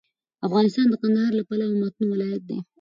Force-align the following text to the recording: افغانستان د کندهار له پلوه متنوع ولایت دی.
افغانستان 0.47 0.85
د 0.89 0.93
کندهار 1.01 1.31
له 1.35 1.43
پلوه 1.47 1.79
متنوع 1.81 2.09
ولایت 2.11 2.41
دی. 2.49 2.57